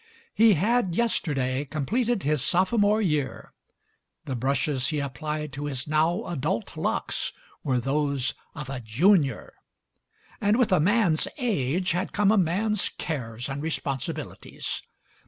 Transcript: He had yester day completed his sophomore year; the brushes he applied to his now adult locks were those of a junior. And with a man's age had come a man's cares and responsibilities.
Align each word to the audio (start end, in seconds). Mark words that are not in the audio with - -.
He 0.33 0.53
had 0.55 0.95
yester 0.95 1.35
day 1.35 1.63
completed 1.65 2.23
his 2.23 2.41
sophomore 2.43 3.03
year; 3.03 3.53
the 4.25 4.35
brushes 4.35 4.87
he 4.87 4.97
applied 4.97 5.53
to 5.53 5.65
his 5.65 5.87
now 5.87 6.25
adult 6.25 6.75
locks 6.75 7.31
were 7.63 7.79
those 7.79 8.33
of 8.55 8.67
a 8.67 8.79
junior. 8.79 9.53
And 10.41 10.57
with 10.57 10.71
a 10.71 10.79
man's 10.79 11.27
age 11.37 11.91
had 11.91 12.13
come 12.13 12.31
a 12.31 12.37
man's 12.39 12.89
cares 12.89 13.47
and 13.47 13.61
responsibilities. 13.61 14.81